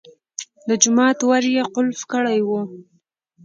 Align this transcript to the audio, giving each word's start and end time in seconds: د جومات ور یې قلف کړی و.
د 0.67 0.69
جومات 0.81 1.19
ور 1.29 1.43
یې 1.55 1.63
قلف 1.75 1.99
کړی 2.11 2.39
و. 2.47 2.49